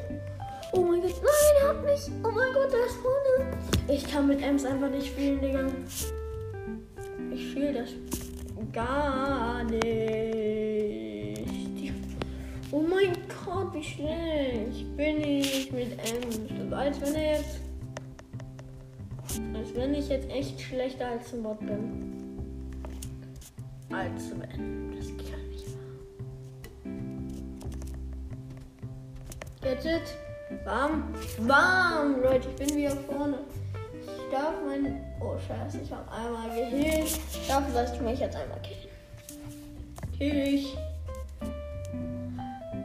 Oh 0.72 0.80
mein 0.80 1.00
Gott, 1.00 1.14
nein, 1.22 1.56
er 1.62 1.74
mich. 1.74 2.10
Oh 2.24 2.32
mein 2.32 2.52
Gott, 2.52 2.72
der 2.72 2.86
ist 2.86 2.96
vorne. 2.96 3.46
Ich 3.86 4.04
kann 4.10 4.26
mit 4.26 4.42
Ems 4.42 4.64
einfach 4.64 4.90
nicht 4.90 5.06
spielen, 5.06 5.40
Digga. 5.40 5.66
Ich 7.32 7.52
fühle 7.52 7.74
das 7.74 7.90
gar 8.72 9.62
nicht. 9.62 9.84
Oh 12.72 12.80
mein 12.80 13.12
Gott, 13.44 13.72
wie 13.72 13.84
schlecht 13.84 14.96
bin 14.96 15.20
ich 15.20 15.70
mit 15.70 15.92
Ems. 15.92 16.72
Als 16.72 17.00
wenn 17.00 17.14
er 17.14 17.36
jetzt. 17.36 17.60
Als 19.54 19.74
wenn 19.76 19.94
ich 19.94 20.08
jetzt 20.08 20.28
echt 20.28 20.60
schlechter 20.60 21.06
als 21.06 21.32
ein 21.32 21.44
Bot 21.44 21.60
bin. 21.60 22.13
Als 23.94 24.30
wenn. 24.30 24.96
Das 24.96 25.06
kann 25.06 25.48
nicht 25.50 25.66
wahr. 25.70 25.84
Gadget. 29.62 30.02
Bam. 30.64 31.14
Bam. 31.46 32.22
Leute, 32.22 32.48
ich 32.48 32.56
bin 32.56 32.76
wieder 32.76 32.96
vorne. 32.96 33.38
Ich 34.02 34.32
darf 34.32 34.54
mein. 34.66 35.00
Oh 35.20 35.36
scheiße, 35.46 35.78
ich 35.84 35.92
habe 35.92 36.10
einmal 36.10 36.48
gehillt. 36.48 37.20
Dafür 37.46 37.74
lasse 37.74 37.94
ich 37.94 38.00
mich 38.00 38.18
jetzt 38.18 38.34
einmal 38.36 38.60
killen. 38.62 38.88
Kill 40.18 40.54
ich. 40.54 40.76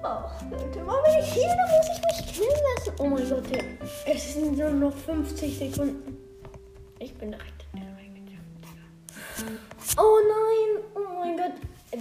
Ach, 0.03 0.41
Leute, 0.51 0.85
warum 0.85 1.03
bin 1.03 1.23
ich 1.23 1.33
hier? 1.33 1.47
Da 1.47 1.55
muss 1.75 1.87
ich 1.91 2.01
mich 2.05 2.33
killen 2.35 2.59
lassen. 2.75 2.93
Oh 2.99 3.05
mein 3.07 3.29
Gott, 3.29 3.49
ja. 3.51 3.63
es 4.05 4.33
sind 4.35 4.57
nur 4.57 4.69
noch 4.69 4.93
50 4.95 5.57
Sekunden. 5.57 6.17
Ich 6.99 7.15
bin 7.15 7.31
direkt 7.31 7.58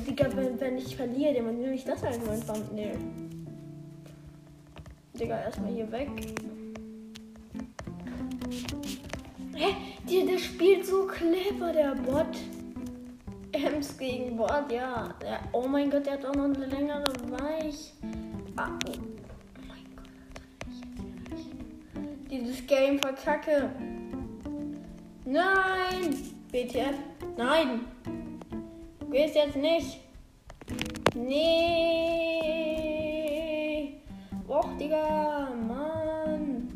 Digga, 0.08 0.26
wenn, 0.34 0.58
wenn 0.58 0.78
ich 0.78 0.96
verliere, 0.96 1.34
dann 1.34 1.58
nehme 1.58 1.74
ich 1.74 1.84
das 1.84 2.02
als 2.02 2.18
mein 2.24 2.40
Thumbnail. 2.46 2.96
Digga, 5.12 5.38
erstmal 5.38 5.70
hier 5.70 5.92
weg. 5.92 6.08
Hä? 9.54 9.74
Der, 10.08 10.24
der 10.24 10.38
spielt 10.38 10.86
so 10.86 11.06
clever, 11.06 11.72
der 11.72 11.94
Bot. 11.94 12.38
Ems 13.52 13.98
gegen 13.98 14.36
Bord, 14.36 14.72
ja. 14.72 15.14
Der, 15.20 15.40
oh 15.52 15.68
mein 15.68 15.90
Gott, 15.90 16.06
der 16.06 16.14
hat 16.14 16.24
auch 16.24 16.34
noch 16.34 16.44
eine 16.44 16.66
längere 16.66 17.12
Weich. 17.30 17.92
Ah, 18.56 18.70
oh. 18.86 18.92
Dieses 22.30 22.66
Game 22.66 22.98
verkacke. 22.98 23.70
Nein! 25.26 26.14
WTF? 26.50 26.94
Nein! 27.36 27.80
Gehst 29.10 29.34
jetzt 29.36 29.56
nicht! 29.56 30.00
Nee! 31.14 31.58
Och, 34.46 34.68
Digga! 34.78 35.48
Mann! 35.66 36.68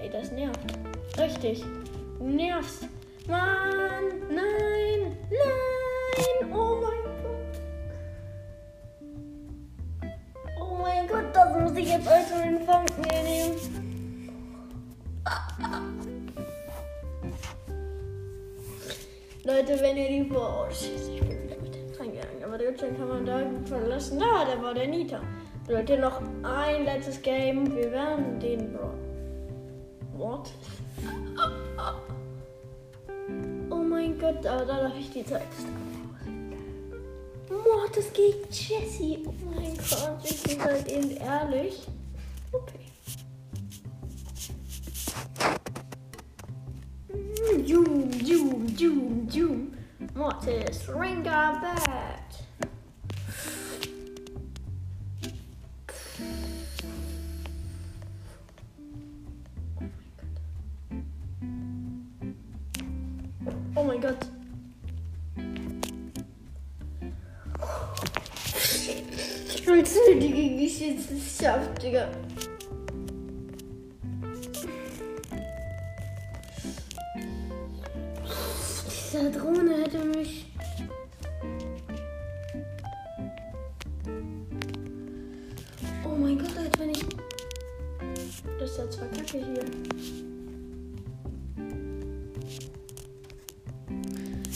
Ey, 0.00 0.08
das 0.10 0.30
nervt. 0.30 0.60
Richtig. 1.18 1.64
Du 2.18 2.28
nervst. 2.28 2.86
Mann! 3.26 4.04
Nein! 4.28 4.89
Leute, 19.60 19.82
wenn 19.82 19.96
ihr 19.98 20.08
die 20.08 20.24
vor. 20.30 20.66
Oh, 20.66 20.72
shit, 20.72 20.92
ich 21.12 21.20
bin 21.20 21.42
wieder 21.42 21.60
mit 21.60 21.74
dem 21.74 21.92
reingegangen. 21.98 22.44
Aber 22.44 22.56
Deutschland 22.56 22.96
kann 22.96 23.08
man 23.08 23.26
da 23.26 23.42
gut 23.42 23.68
verlassen. 23.68 24.18
Da, 24.18 24.46
da 24.46 24.62
war 24.62 24.72
der 24.72 24.88
Nita. 24.88 25.20
Leute, 25.68 25.98
noch 25.98 26.22
ein 26.42 26.84
letztes 26.86 27.20
Game. 27.20 27.76
Wir 27.76 27.92
werden 27.92 28.40
den 28.40 28.72
Bro. 28.72 28.94
What? 30.16 30.50
Oh 33.70 33.76
mein 33.76 34.18
Gott, 34.18 34.46
aber 34.46 34.64
da 34.64 34.82
darf 34.84 34.98
ich 34.98 35.10
die 35.10 35.26
Zeit. 35.26 35.42
Mord, 37.50 37.94
das 37.94 38.10
geht 38.14 38.50
Jesse. 38.50 39.18
Oh 39.26 39.34
mein 39.44 39.76
Gott, 39.76 40.24
ich 40.24 40.42
bin 40.42 40.64
halt 40.64 40.88
eben 40.88 41.10
ehrlich. 41.16 41.86
Okay. 42.52 42.80
Zoom, 47.66 48.10
zoom, 48.24 48.68
zoom, 48.76 49.28
zoom. 49.30 49.49
Mortis, 50.14 50.88
Ringa 50.88 51.60
Bat. 51.60 52.20
Oh 63.74 63.84
mein 63.84 64.00
Gott. 64.00 64.16
Ich 69.54 69.66
will 69.66 69.82
die 70.18 70.64
Geschichte 70.64 71.14
geschafft, 71.14 71.82
Digga. 71.82 72.08
Diese 79.20 79.32
Drohne 79.32 79.82
hätte 79.82 79.98
mich. 79.98 80.46
Oh 86.06 86.16
mein 86.16 86.38
Gott, 86.38 86.56
als 86.56 86.78
wenn 86.78 86.88
ich. 86.90 87.04
Das 88.58 88.70
ist 88.70 88.78
ja 88.78 88.90
zwar 88.90 89.08
kacke 89.08 89.44
hier. 89.44 89.64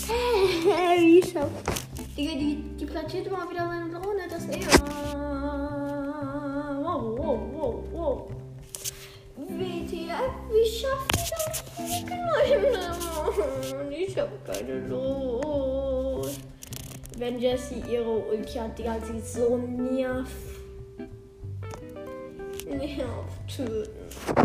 Hey, 0.06 0.99
wie 1.02 1.23
schafft. 1.23 2.16
Digga, 2.16 2.33
die, 2.33 2.62
die 2.80 2.87
platziert 2.87 3.26
immer 3.26 3.50
wieder 3.50 3.66
seine 3.66 3.90
Drohne, 3.90 4.23
das 4.30 4.44
ist 4.44 4.56
eher. 4.56 4.80
Wow, 6.80 7.18
wow, 7.18 7.38
wow, 7.52 7.85
wow. 7.92 8.30
WTF, 9.37 10.33
wie 10.50 10.71
schafft? 10.71 11.13
Nein, 11.78 13.92
ich 13.92 14.18
hab 14.18 14.44
keine 14.44 14.80
Lust. 14.88 16.40
Wenn 17.18 17.38
Jessie 17.38 17.82
ihre 17.88 18.10
Ulti 18.10 18.58
hat, 18.58 18.78
die 18.78 18.88
hat 18.88 19.06
sie 19.06 19.21
so 19.21 19.56
nerv. 19.56 20.28
Nerv 22.67 23.26
töten. 23.47 24.44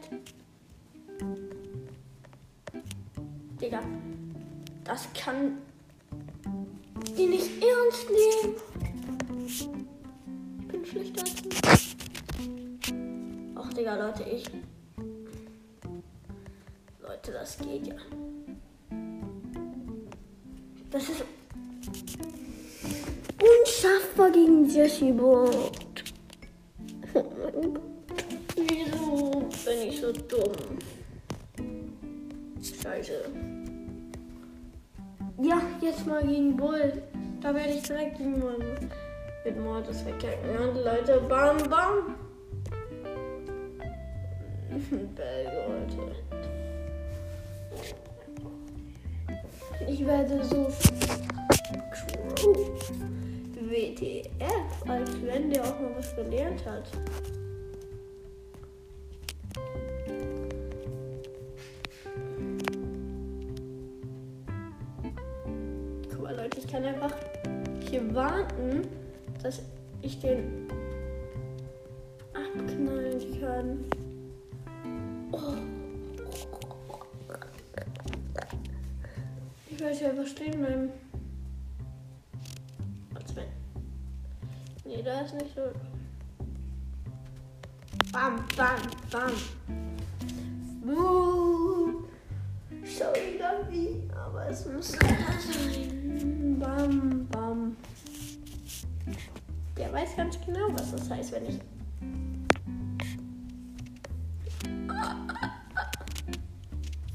Dead. 0.00 0.20
Digga. 3.60 3.82
Das 4.84 5.08
kann 5.12 5.58
die 7.16 7.26
nicht 7.26 7.50
ernst 7.62 8.08
nehmen. 8.10 8.54
Ich 10.60 10.68
bin 10.68 10.86
schlechter 10.86 11.22
als 11.22 11.42
du. 11.42 11.48
Ach, 13.56 13.72
Digga, 13.72 13.96
Leute, 13.96 14.22
ich. 14.24 14.50
Leute, 17.02 17.32
das 17.32 17.58
geht 17.58 17.86
ja. 17.86 17.94
Das 20.90 21.02
ist 21.02 21.24
unschaffbar 23.40 24.30
gegen 24.30 24.68
Jesse 24.68 25.12
Bot. 25.12 25.78
Oh. 27.50 27.74
Wieso 28.56 29.37
bin 29.68 29.88
ich 29.88 30.00
so 30.00 30.12
dumm? 30.12 30.78
Scheiße. 32.82 33.24
Ja, 35.42 35.60
jetzt 35.80 36.06
mal 36.06 36.26
gegen 36.26 36.56
Bull. 36.56 37.02
Da 37.40 37.54
werde 37.54 37.74
ich 37.74 37.82
direkt 37.82 38.16
gegen 38.18 38.42
mit 39.44 39.58
Mortis 39.58 40.04
wegkacken. 40.04 40.56
Und 40.56 40.84
Leute, 40.84 41.20
bam, 41.28 41.58
bam. 41.68 42.16
Leute. 45.16 46.16
Ich 49.86 50.06
werde 50.06 50.44
so. 50.44 50.68
WTF, 53.70 54.88
als 54.88 55.22
wenn 55.22 55.50
der 55.50 55.62
auch 55.62 55.78
mal 55.78 55.94
was 55.96 56.16
gelernt 56.16 56.64
hat. 56.64 56.90
Den 70.22 70.68
abknallen 72.34 73.40
kann. 73.40 73.78
Oh. 75.32 75.54
Ich 79.70 79.80
werde 79.80 79.96
hier 79.96 80.10
einfach 80.10 80.26
stehen 80.26 80.60
bleiben. 80.60 80.90
Nee, 84.84 85.02
da 85.02 85.20
ist 85.20 85.34
nicht 85.34 85.54
so. 85.54 85.62
Bam, 88.10 88.42
bam, 88.56 88.80
bam. 89.10 89.32
Buh. 90.82 92.04
Sorry, 92.84 93.38
Gabi, 93.38 94.08
aber 94.16 94.48
es 94.48 94.66
muss 94.66 94.92
sein. 94.92 96.58
Bam, 96.58 97.28
bam. 97.30 97.47
Der 99.88 100.02
weiß 100.02 100.16
ganz 100.16 100.38
genau, 100.44 100.68
was 100.72 100.90
das 100.90 101.08
heißt, 101.08 101.32
wenn 101.32 101.46
ich. 101.46 101.58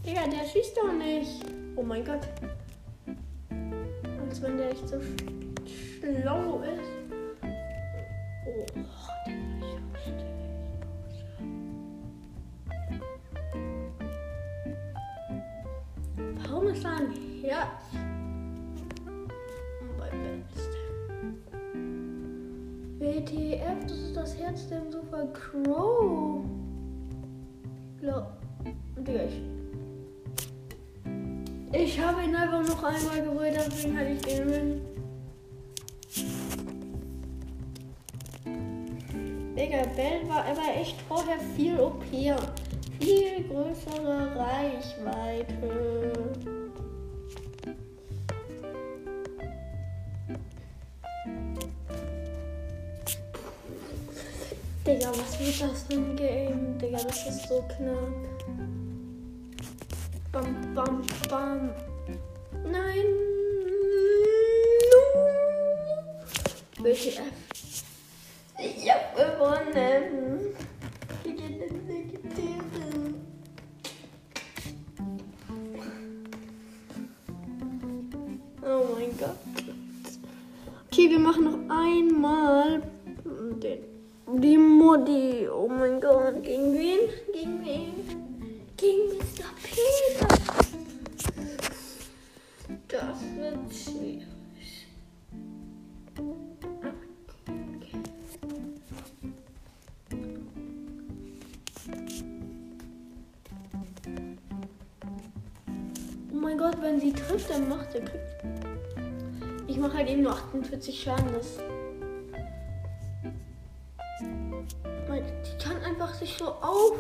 Digga, 0.04 0.22
der 0.26 0.48
schießt 0.48 0.76
doch 0.76 0.92
nicht. 0.92 1.46
Oh 1.76 1.84
mein 1.84 2.04
Gott. 2.04 2.28
Als 4.28 4.42
wenn 4.42 4.58
der 4.58 4.72
echt 4.72 4.88
so 4.88 5.00
sch 5.00 6.00
schlau 6.00 6.64
ist. 6.64 6.93
Das 23.84 23.98
ist 23.98 24.16
das 24.16 24.38
Herz 24.38 24.68
der 24.68 24.82
Sofa 24.90 25.26
Crow. 25.34 26.44
Glaub. 28.00 28.28
Digga, 28.98 29.24
ich. 29.26 29.42
Ich 31.74 32.00
habe 32.00 32.24
ihn 32.24 32.36
einfach 32.36 32.62
noch 32.68 32.84
einmal 32.84 33.22
geholt, 33.22 33.54
deswegen 33.56 33.98
hatte 33.98 34.10
ich 34.10 34.22
den 34.22 34.50
Win. 34.50 34.82
Digga, 39.56 39.84
Bell 39.96 40.28
war 40.30 40.46
aber 40.46 40.76
echt 40.80 41.02
vorher 41.02 41.40
viel 41.56 41.80
OP. 41.80 42.04
Viel 42.12 43.44
größere 43.50 44.36
Reichweite. 44.36 46.14
Digga, 55.04 55.18
was 55.18 55.38
wird 55.38 55.62
das 55.70 55.84
für 55.84 55.94
ein 55.96 56.16
Game? 56.16 56.78
Digga, 56.78 56.98
das 57.04 57.28
ist 57.28 57.50
so 57.50 57.62
knapp. 57.76 58.08
Bam, 60.32 60.74
bam, 60.74 61.02
bam. 61.30 61.72
Nein. 62.64 63.06
WTF. 66.80 67.20
Ich 68.58 68.90
hab 68.90 69.14
gewonnen. 69.14 70.56
Oh 78.62 78.86
mein 78.96 79.18
Gott. 79.18 79.36
Okay, 80.88 81.10
wir 81.10 81.20
machen 81.20 81.44
noch 81.44 81.76
einmal 81.76 82.82
die 84.42 84.58
Modi. 84.58 85.48
Oh 85.48 85.68
mein 85.68 86.00
Gott. 86.00 86.42
Gegen 86.44 86.74
wen? 86.74 87.00
Gegen 87.34 87.66
wen? 87.66 87.94
Gegen 88.78 89.18
Mr. 89.18 89.46
Peter. 89.62 90.28
Das 92.88 93.20
wird 93.36 93.74
schwierig. 93.74 94.88
Oh 106.32 106.36
mein 106.36 106.58
Gott, 106.58 106.78
wenn 106.82 107.00
sie 107.00 107.14
trifft, 107.14 107.50
dann 107.50 107.70
macht 107.70 107.96
er 107.96 108.02
Ich 109.68 109.78
mache 109.78 109.98
halt 109.98 110.10
eben 110.10 110.24
nur 110.24 110.34
48 110.34 111.02
Schaden. 111.02 111.34
Das 111.34 111.60
Die 115.22 115.64
kann 115.64 115.82
einfach 115.84 116.14
sich 116.14 116.36
so 116.38 116.48
auf. 116.48 116.94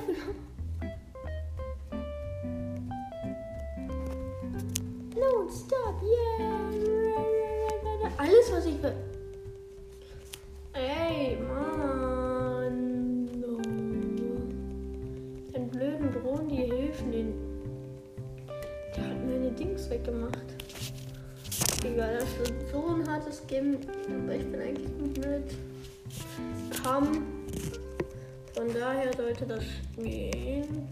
No, 5.16 5.50
stop, 5.50 6.02
yeah. 6.04 6.64
Alles, 8.18 8.52
was 8.52 8.66
ich 8.66 8.82
will. 8.84 8.94
Ey, 10.74 11.38
Mann. 11.38 13.30
Den 15.56 15.70
blöden 15.70 16.12
Drohnen, 16.12 16.50
die 16.50 16.56
helfen 16.56 17.12
den. 17.12 17.34
Der 18.96 19.04
hat 19.06 19.26
meine 19.26 19.52
Dings 19.52 19.90
weggemacht. 19.90 20.38
Egal, 21.84 22.18
das 22.20 22.40
wird 22.40 22.70
so 22.72 22.86
ein 22.88 23.08
hartes 23.10 23.46
Game. 23.48 23.78
Aber 24.08 24.36
ich 24.36 24.46
bin 24.52 24.62
eigentlich 24.62 24.98
gut 24.98 25.18
mit. 25.18 25.56
Komm. 26.84 27.33
Von 28.54 28.72
daher 28.72 29.12
sollte 29.16 29.46
das 29.48 29.64
gehen. 29.98 30.88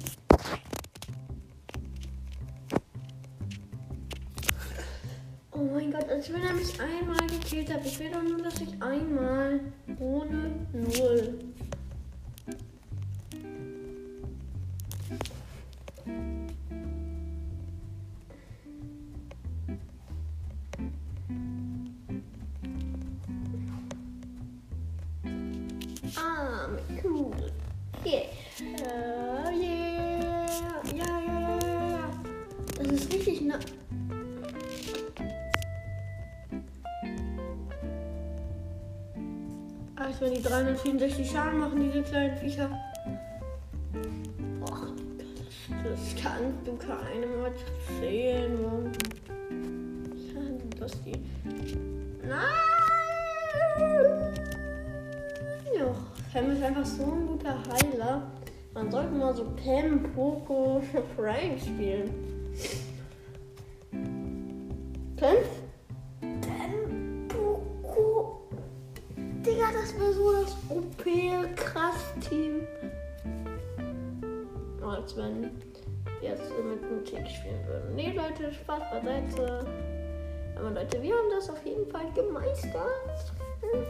Oh 5.52 5.64
mein 5.72 5.92
Gott, 5.92 6.10
als 6.10 6.34
wenn 6.34 6.42
er 6.42 6.54
mich 6.54 6.80
einmal 6.82 7.28
gekillt 7.28 7.72
hat. 7.72 7.86
Ich 7.86 8.00
will 8.00 8.10
doch 8.12 8.24
nur, 8.24 8.42
dass 8.42 8.56
ich 8.62 8.82
einmal 8.82 9.60
ohne 10.00 10.68
Null. 10.74 11.40
Wenn 40.84 40.98
die 40.98 41.06
364 41.06 41.32
Schaden 41.32 41.60
machen, 41.60 41.80
diese 41.80 42.02
kleinen 42.04 42.38
Viecher. 42.38 42.70
Das, 44.60 45.84
das 45.84 46.24
kannst 46.24 46.66
du 46.66 46.76
keinem 46.76 47.46
erzählen, 47.46 48.62
Mann. 48.62 48.92
Ja, 50.34 50.80
dass 50.80 51.04
die. 51.04 51.14
Nein! 52.28 52.42
Ja, 55.78 55.96
Pam 56.34 56.52
ist 56.52 56.64
einfach 56.64 56.86
so 56.86 57.04
ein 57.04 57.28
guter 57.28 57.58
Heiler. 57.70 58.32
Man 58.74 58.90
sollte 58.90 59.12
mal 59.12 59.36
so 59.36 59.46
Pam, 59.64 60.04
Poco, 60.14 60.82
Frank 61.16 61.60
spielen. 61.60 62.10
Team. 72.28 72.68
Als 74.82 75.16
wenn 75.16 75.44
wir 75.44 75.52
jetzt 76.22 76.44
mit 76.50 76.84
einem 76.84 77.04
Tick 77.06 77.28
spielen 77.30 77.66
würden. 77.68 77.96
Nee, 77.96 78.14
Leute, 78.14 78.54
Spaß 78.54 78.84
beiseite. 78.92 79.66
Aber 80.58 80.72
Leute, 80.72 81.02
wir 81.02 81.14
haben 81.14 81.30
das 81.34 81.50
auf 81.50 81.66
jeden 81.66 81.90
Fall 81.90 82.12
gemeistert. 82.14 83.34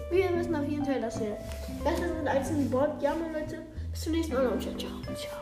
Wir 0.09 0.37
wissen 0.37 0.55
auf 0.55 0.67
jeden 0.67 0.85
Fall, 0.85 1.01
dass 1.01 1.19
wir 1.19 1.37
besser 1.83 2.07
sind 2.15 2.27
als 2.27 2.49
ein 2.49 2.69
Bot. 2.69 3.01
Ja, 3.01 3.15
meine 3.15 3.39
Leute. 3.39 3.59
Bis 3.91 4.01
zum 4.01 4.13
nächsten 4.13 4.33
Mal 4.33 4.47
und 4.47 4.61
ciao, 4.61 4.75
ciao. 4.75 5.40